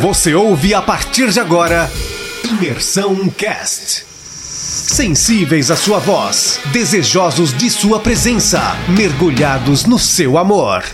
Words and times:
Você 0.00 0.34
ouve 0.34 0.74
a 0.74 0.82
partir 0.82 1.30
de 1.30 1.40
agora 1.40 1.88
Imersão 2.44 3.30
Cast. 3.30 4.04
Sensíveis 4.04 5.70
à 5.70 5.76
sua 5.76 5.98
voz, 5.98 6.60
desejosos 6.70 7.56
de 7.56 7.70
sua 7.70 7.98
presença, 7.98 8.60
mergulhados 8.94 9.86
no 9.86 9.98
seu 9.98 10.36
amor. 10.36 10.84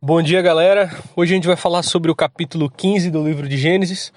Bom 0.00 0.22
dia, 0.22 0.40
galera. 0.40 0.90
Hoje 1.14 1.32
a 1.32 1.36
gente 1.36 1.46
vai 1.46 1.56
falar 1.56 1.82
sobre 1.82 2.10
o 2.10 2.14
capítulo 2.14 2.70
15 2.70 3.10
do 3.10 3.22
livro 3.22 3.46
de 3.46 3.58
Gênesis. 3.58 4.10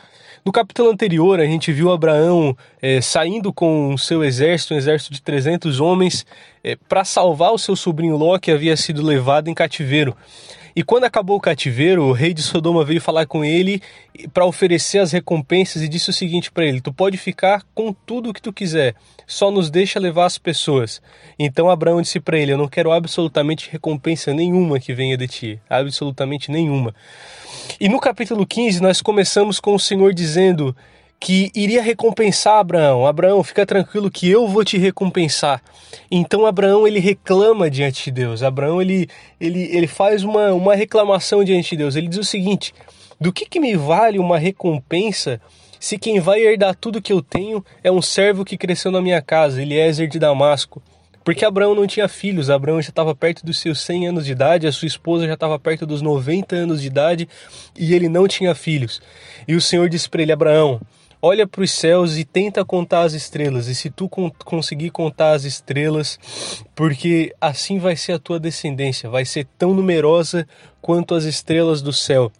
No 0.45 0.53
capítulo 0.53 0.89
anterior, 0.89 1.39
a 1.39 1.45
gente 1.45 1.71
viu 1.71 1.91
Abraão 1.91 2.55
é, 2.81 3.01
saindo 3.01 3.51
com 3.51 3.93
o 3.93 3.97
seu 3.97 4.23
exército, 4.23 4.73
um 4.73 4.77
exército 4.77 5.13
de 5.13 5.21
300 5.21 5.81
homens, 5.81 6.25
é, 6.63 6.77
para 6.87 7.03
salvar 7.03 7.51
o 7.51 7.57
seu 7.57 7.75
sobrinho 7.75 8.15
Ló, 8.15 8.39
que 8.39 8.49
havia 8.49 8.77
sido 8.77 9.05
levado 9.05 9.49
em 9.49 9.53
cativeiro. 9.53 10.15
E 10.75 10.83
quando 10.83 11.03
acabou 11.03 11.37
o 11.37 11.41
cativeiro, 11.41 12.03
o 12.03 12.11
rei 12.11 12.33
de 12.33 12.41
Sodoma 12.41 12.85
veio 12.85 13.01
falar 13.01 13.25
com 13.25 13.43
ele 13.43 13.81
para 14.33 14.45
oferecer 14.45 14.99
as 14.99 15.11
recompensas 15.11 15.81
e 15.81 15.87
disse 15.87 16.09
o 16.09 16.13
seguinte 16.13 16.51
para 16.51 16.65
ele: 16.65 16.81
Tu 16.81 16.93
pode 16.93 17.17
ficar 17.17 17.63
com 17.73 17.93
tudo 17.93 18.29
o 18.29 18.33
que 18.33 18.41
tu 18.41 18.53
quiser, 18.53 18.95
só 19.25 19.49
nos 19.51 19.69
deixa 19.69 19.99
levar 19.99 20.25
as 20.25 20.37
pessoas. 20.37 21.01
Então 21.37 21.69
Abraão 21.69 22.01
disse 22.01 22.19
para 22.19 22.37
ele: 22.37 22.53
Eu 22.53 22.57
não 22.57 22.67
quero 22.67 22.91
absolutamente 22.91 23.69
recompensa 23.71 24.33
nenhuma 24.33 24.79
que 24.79 24.93
venha 24.93 25.17
de 25.17 25.27
ti, 25.27 25.59
absolutamente 25.69 26.51
nenhuma. 26.51 26.93
E 27.79 27.87
no 27.87 27.99
capítulo 27.99 28.45
15 28.45 28.81
nós 28.81 29.01
começamos 29.01 29.59
com 29.59 29.73
o 29.73 29.79
Senhor 29.79 30.13
dizendo 30.13 30.75
que 31.19 31.51
iria 31.53 31.81
recompensar 31.81 32.59
Abraão. 32.59 33.05
Abraão, 33.05 33.43
fica 33.43 33.65
tranquilo 33.65 34.09
que 34.09 34.29
eu 34.29 34.47
vou 34.47 34.63
te 34.63 34.77
recompensar. 34.77 35.61
Então 36.09 36.45
Abraão 36.45 36.87
ele 36.87 36.99
reclama 36.99 37.69
diante 37.69 38.05
de 38.05 38.11
Deus. 38.11 38.41
Abraão 38.41 38.81
ele, 38.81 39.09
ele, 39.39 39.69
ele 39.75 39.87
faz 39.87 40.23
uma, 40.23 40.53
uma 40.53 40.75
reclamação 40.75 41.43
diante 41.43 41.71
de 41.71 41.77
Deus. 41.77 41.95
Ele 41.95 42.07
diz 42.07 42.19
o 42.19 42.23
seguinte: 42.23 42.73
do 43.19 43.33
que, 43.33 43.45
que 43.45 43.59
me 43.59 43.75
vale 43.75 44.17
uma 44.17 44.37
recompensa 44.37 45.41
se 45.79 45.97
quem 45.97 46.19
vai 46.19 46.41
herdar 46.41 46.75
tudo 46.75 47.01
que 47.01 47.11
eu 47.11 47.21
tenho 47.21 47.63
é 47.83 47.91
um 47.91 48.01
servo 48.01 48.45
que 48.45 48.57
cresceu 48.57 48.91
na 48.91 49.01
minha 49.01 49.21
casa, 49.21 49.61
Eliezer 49.61 50.07
de 50.07 50.19
Damasco? 50.19 50.81
Porque 51.23 51.45
Abraão 51.45 51.75
não 51.75 51.85
tinha 51.85 52.07
filhos, 52.07 52.49
Abraão 52.49 52.81
já 52.81 52.89
estava 52.89 53.13
perto 53.13 53.45
dos 53.45 53.59
seus 53.59 53.81
100 53.81 54.07
anos 54.07 54.25
de 54.25 54.31
idade, 54.31 54.65
a 54.65 54.71
sua 54.71 54.87
esposa 54.87 55.27
já 55.27 55.33
estava 55.33 55.59
perto 55.59 55.85
dos 55.85 56.01
90 56.01 56.55
anos 56.55 56.81
de 56.81 56.87
idade 56.87 57.29
e 57.77 57.93
ele 57.93 58.09
não 58.09 58.27
tinha 58.27 58.55
filhos. 58.55 59.01
E 59.47 59.53
o 59.53 59.61
Senhor 59.61 59.87
disse 59.89 60.09
para 60.09 60.21
ele: 60.21 60.31
Abraão, 60.31 60.81
olha 61.21 61.47
para 61.47 61.63
os 61.63 61.71
céus 61.71 62.17
e 62.17 62.23
tenta 62.23 62.63
contar 62.63 63.01
as 63.01 63.13
estrelas. 63.13 63.67
E 63.67 63.75
se 63.75 63.89
tu 63.89 64.09
conseguir 64.09 64.89
contar 64.89 65.31
as 65.31 65.43
estrelas, 65.43 66.19
porque 66.75 67.33
assim 67.39 67.79
vai 67.79 67.95
ser 67.95 68.13
a 68.13 68.19
tua 68.19 68.39
descendência, 68.39 69.09
vai 69.09 69.25
ser 69.25 69.47
tão 69.57 69.73
numerosa 69.73 70.47
quanto 70.81 71.15
as 71.15 71.25
estrelas 71.25 71.81
do 71.81 71.93
céu. 71.93 72.31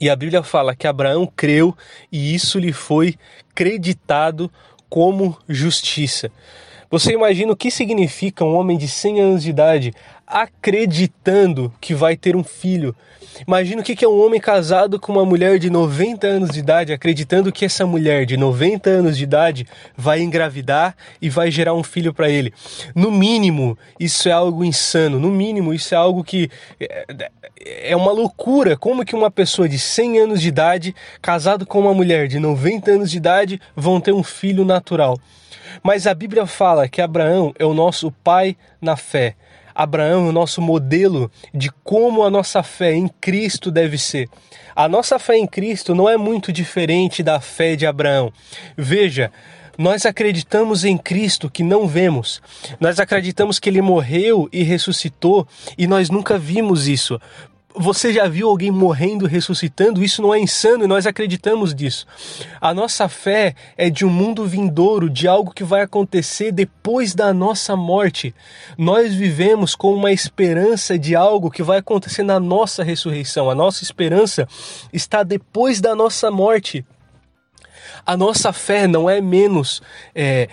E 0.00 0.10
a 0.10 0.16
Bíblia 0.16 0.42
fala 0.42 0.74
que 0.74 0.86
Abraão 0.86 1.26
creu 1.26 1.76
e 2.10 2.34
isso 2.34 2.58
lhe 2.58 2.72
foi 2.72 3.14
creditado 3.54 4.50
como 4.88 5.38
justiça. 5.48 6.30
Você 6.92 7.14
imagina 7.14 7.50
o 7.50 7.56
que 7.56 7.70
significa 7.70 8.44
um 8.44 8.54
homem 8.54 8.76
de 8.76 8.86
100 8.86 9.20
anos 9.22 9.42
de 9.42 9.48
idade 9.48 9.94
acreditando 10.26 11.72
que 11.80 11.94
vai 11.94 12.18
ter 12.18 12.36
um 12.36 12.44
filho? 12.44 12.94
Imagina 13.48 13.80
o 13.80 13.82
que 13.82 14.04
é 14.04 14.08
um 14.08 14.22
homem 14.22 14.38
casado 14.38 15.00
com 15.00 15.10
uma 15.10 15.24
mulher 15.24 15.58
de 15.58 15.70
90 15.70 16.26
anos 16.26 16.50
de 16.50 16.58
idade, 16.58 16.92
acreditando 16.92 17.50
que 17.50 17.64
essa 17.64 17.86
mulher 17.86 18.26
de 18.26 18.36
90 18.36 18.90
anos 18.90 19.16
de 19.16 19.24
idade 19.24 19.66
vai 19.96 20.20
engravidar 20.20 20.94
e 21.18 21.30
vai 21.30 21.50
gerar 21.50 21.72
um 21.72 21.82
filho 21.82 22.12
para 22.12 22.28
ele. 22.28 22.52
No 22.94 23.10
mínimo, 23.10 23.78
isso 23.98 24.28
é 24.28 24.32
algo 24.32 24.62
insano. 24.62 25.18
No 25.18 25.30
mínimo, 25.30 25.72
isso 25.72 25.94
é 25.94 25.96
algo 25.96 26.22
que 26.22 26.50
é, 26.78 27.06
é 27.84 27.96
uma 27.96 28.12
loucura. 28.12 28.76
Como 28.76 29.02
que 29.02 29.16
uma 29.16 29.30
pessoa 29.30 29.66
de 29.66 29.78
100 29.78 30.18
anos 30.18 30.42
de 30.42 30.48
idade, 30.48 30.94
casado 31.22 31.64
com 31.64 31.80
uma 31.80 31.94
mulher 31.94 32.28
de 32.28 32.38
90 32.38 32.90
anos 32.90 33.10
de 33.10 33.16
idade, 33.16 33.58
vão 33.74 33.98
ter 33.98 34.12
um 34.12 34.22
filho 34.22 34.62
natural? 34.62 35.18
Mas 35.82 36.06
a 36.06 36.14
Bíblia 36.14 36.46
fala 36.46 36.88
que 36.88 37.00
Abraão 37.00 37.52
é 37.58 37.64
o 37.64 37.74
nosso 37.74 38.10
pai 38.10 38.56
na 38.80 38.96
fé. 38.96 39.36
Abraão 39.74 40.26
é 40.26 40.28
o 40.28 40.32
nosso 40.32 40.60
modelo 40.60 41.30
de 41.52 41.70
como 41.82 42.22
a 42.22 42.30
nossa 42.30 42.62
fé 42.62 42.94
em 42.94 43.08
Cristo 43.08 43.70
deve 43.70 43.96
ser. 43.96 44.28
A 44.74 44.88
nossa 44.88 45.18
fé 45.18 45.36
em 45.36 45.46
Cristo 45.46 45.94
não 45.94 46.08
é 46.08 46.16
muito 46.16 46.52
diferente 46.52 47.22
da 47.22 47.40
fé 47.40 47.76
de 47.76 47.86
Abraão. 47.86 48.32
Veja, 48.76 49.30
nós 49.78 50.04
acreditamos 50.04 50.84
em 50.84 50.98
Cristo 50.98 51.50
que 51.50 51.62
não 51.62 51.88
vemos. 51.88 52.42
Nós 52.78 53.00
acreditamos 53.00 53.58
que 53.58 53.68
ele 53.68 53.80
morreu 53.80 54.48
e 54.52 54.62
ressuscitou 54.62 55.46
e 55.78 55.86
nós 55.86 56.10
nunca 56.10 56.38
vimos 56.38 56.86
isso. 56.88 57.18
Você 57.74 58.12
já 58.12 58.28
viu 58.28 58.48
alguém 58.48 58.70
morrendo, 58.70 59.26
ressuscitando? 59.26 60.04
Isso 60.04 60.20
não 60.20 60.34
é 60.34 60.38
insano 60.38 60.84
e 60.84 60.86
nós 60.86 61.06
acreditamos 61.06 61.74
disso. 61.74 62.06
A 62.60 62.74
nossa 62.74 63.08
fé 63.08 63.54
é 63.76 63.88
de 63.88 64.04
um 64.04 64.10
mundo 64.10 64.44
vindouro, 64.44 65.08
de 65.08 65.26
algo 65.26 65.54
que 65.54 65.64
vai 65.64 65.80
acontecer 65.82 66.52
depois 66.52 67.14
da 67.14 67.32
nossa 67.32 67.74
morte. 67.74 68.34
Nós 68.76 69.14
vivemos 69.14 69.74
com 69.74 69.94
uma 69.94 70.12
esperança 70.12 70.98
de 70.98 71.16
algo 71.16 71.50
que 71.50 71.62
vai 71.62 71.78
acontecer 71.78 72.22
na 72.22 72.38
nossa 72.38 72.84
ressurreição. 72.84 73.48
A 73.48 73.54
nossa 73.54 73.82
esperança 73.82 74.46
está 74.92 75.22
depois 75.22 75.80
da 75.80 75.94
nossa 75.94 76.30
morte. 76.30 76.84
A 78.04 78.16
nossa 78.16 78.52
fé 78.52 78.86
não 78.86 79.08
é 79.08 79.20
menos 79.20 79.80
é, 80.14 80.48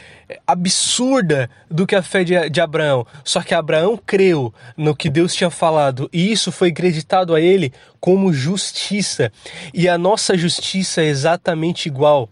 absurda 0.46 1.50
do 1.70 1.88
que 1.88 1.96
a 1.96 2.04
fé 2.04 2.24
de, 2.24 2.50
de 2.50 2.62
Abraão. 2.62 3.06
Só 3.24 3.42
que 3.42 3.54
Abraão 3.54 3.98
creu 3.98 4.54
no 4.78 4.96
que 4.96 5.10
Deus 5.10 5.34
tinha 5.34 5.50
falado 5.50 6.10
e 6.14 6.32
isso 6.32 6.52
foi 6.52 6.70
acreditado 6.70 7.34
a 7.34 7.42
ele 7.42 7.74
como 8.00 8.32
justiça. 8.32 9.32
E 9.74 9.90
a 9.90 9.98
nossa 9.98 10.38
justiça 10.38 11.02
é 11.02 11.06
exatamente 11.06 11.88
igual 11.88 12.30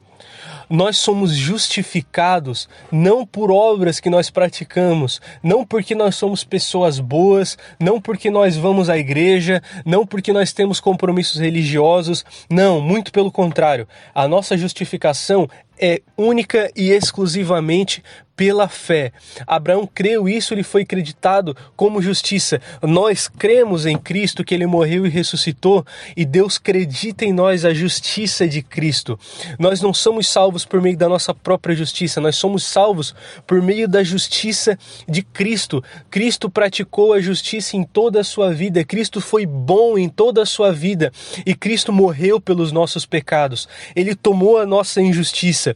nós 0.70 0.98
somos 0.98 1.36
justificados 1.36 2.68
não 2.92 3.26
por 3.26 3.52
obras 3.52 4.00
que 4.00 4.10
nós 4.10 4.30
praticamos, 4.30 5.22
não 5.42 5.66
porque 5.66 5.96
nós 5.96 6.16
somos 6.16 6.44
pessoas 6.44 7.00
boas, 7.00 7.58
não 7.80 8.02
porque 8.02 8.30
nós 8.30 8.56
vamos 8.56 8.90
à 8.90 8.98
igreja, 8.98 9.62
não 9.86 10.06
porque 10.06 10.34
nós 10.34 10.52
temos 10.54 10.80
compromissos 10.80 11.40
religiosos, 11.40 12.26
não, 12.50 12.82
muito 12.82 13.12
pelo 13.12 13.32
contrário. 13.32 13.88
A 14.14 14.28
nossa 14.28 14.58
justificação 14.58 15.50
é 15.80 16.02
única 16.18 16.72
e 16.76 16.90
exclusivamente 16.90 18.04
pela 18.38 18.70
fé. 18.70 19.12
Abraão 19.48 19.90
creu 19.92 20.30
isso, 20.30 20.54
lhe 20.54 20.62
foi 20.62 20.84
acreditado 20.84 21.58
como 21.76 22.02
justiça. 22.02 22.62
Nós 22.84 23.28
cremos 23.28 23.88
em 23.88 23.98
Cristo 23.98 24.44
que 24.44 24.54
ele 24.54 24.68
morreu 24.68 25.08
e 25.08 25.10
ressuscitou 25.10 25.84
e 26.16 26.24
Deus 26.24 26.58
acredita 26.58 27.26
em 27.26 27.34
nós 27.34 27.66
a 27.66 27.74
justiça 27.74 28.48
de 28.48 28.62
Cristo. 28.62 29.20
Nós 29.58 29.82
não 29.82 29.92
somos 29.92 30.30
salvos 30.30 30.64
por 30.64 30.80
meio 30.80 30.96
da 30.96 31.10
nossa 31.10 31.34
própria 31.34 31.76
justiça, 31.76 32.22
nós 32.22 32.36
somos 32.36 32.64
salvos 32.64 33.16
por 33.48 33.60
meio 33.60 33.88
da 33.88 34.04
justiça 34.04 34.78
de 35.10 35.24
Cristo. 35.24 35.84
Cristo 36.12 36.48
praticou 36.48 37.14
a 37.14 37.20
justiça 37.20 37.76
em 37.76 37.84
toda 37.84 38.20
a 38.20 38.24
sua 38.24 38.54
vida, 38.54 38.84
Cristo 38.84 39.20
foi 39.20 39.48
bom 39.48 39.98
em 39.98 40.08
toda 40.08 40.44
a 40.44 40.46
sua 40.46 40.72
vida 40.72 41.12
e 41.44 41.56
Cristo 41.56 41.92
morreu 41.92 42.40
pelos 42.40 42.72
nossos 42.72 43.04
pecados. 43.04 43.68
Ele 43.96 44.14
tomou 44.14 44.60
a 44.60 44.66
nossa 44.66 45.02
injustiça 45.02 45.76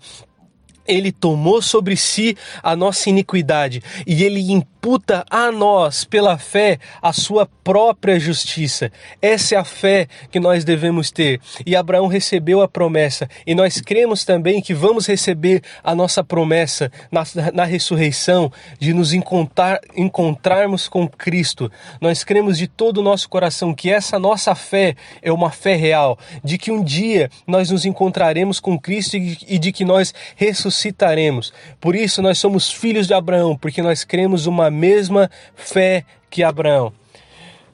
ele 0.92 1.12
tomou 1.12 1.62
sobre 1.62 1.96
si 1.96 2.38
a 2.62 2.76
nossa 2.76 3.10
iniquidade. 3.10 3.82
E 4.06 4.24
ele 4.24 4.40
imputa 4.82 5.24
a 5.30 5.52
nós, 5.52 6.04
pela 6.04 6.40
fé, 6.40 6.80
a 7.04 7.14
sua 7.14 7.48
própria 7.64 8.20
justiça. 8.20 8.92
Essa 9.22 9.54
é 9.54 9.58
a 9.60 9.64
fé 9.64 10.08
que 10.32 10.40
nós 10.40 10.64
devemos 10.64 11.12
ter. 11.12 11.40
E 11.64 11.76
Abraão 11.76 12.08
recebeu 12.08 12.62
a 12.62 12.68
promessa, 12.68 13.30
e 13.46 13.54
nós 13.54 13.80
cremos 13.80 14.26
também 14.26 14.60
que 14.60 14.74
vamos 14.74 15.06
receber 15.06 15.62
a 15.84 15.94
nossa 15.94 16.24
promessa 16.24 16.92
na, 17.12 17.24
na 17.54 17.64
ressurreição 17.64 18.52
de 18.80 18.92
nos 18.92 19.14
encontrar, 19.14 19.80
encontrarmos 19.96 20.90
com 20.90 21.08
Cristo. 21.08 21.72
Nós 22.02 22.24
cremos 22.24 22.58
de 22.58 22.68
todo 22.68 22.98
o 22.98 23.04
nosso 23.04 23.30
coração 23.30 23.76
que 23.76 23.92
essa 23.92 24.18
nossa 24.18 24.56
fé 24.56 24.96
é 25.22 25.32
uma 25.32 25.52
fé 25.52 25.76
real, 25.76 26.18
de 26.44 26.58
que 26.58 26.72
um 26.72 26.84
dia 26.84 27.30
nós 27.46 27.70
nos 27.70 27.86
encontraremos 27.86 28.60
com 28.60 28.80
Cristo 28.80 29.16
e, 29.16 29.60
de 29.60 29.72
que 29.72 29.86
nós 29.86 30.12
ressuscitaremos. 30.36 31.54
Por 31.80 31.96
isso 31.96 32.20
nós 32.20 32.40
somos 32.40 32.72
filhos 32.72 33.06
de 33.06 33.14
Abraão, 33.14 33.56
porque 33.56 33.84
nós 33.84 34.04
cremos 34.04 34.48
uma 34.48 34.71
mesma 34.72 35.30
fé 35.56 36.06
que 36.30 36.44
Abraão. 36.44 36.94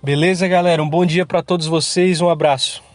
Beleza, 0.01 0.47
galera? 0.47 0.81
Um 0.81 0.89
bom 0.89 1.05
dia 1.05 1.25
para 1.25 1.41
todos 1.41 1.67
vocês, 1.67 2.21
um 2.21 2.29
abraço. 2.29 2.86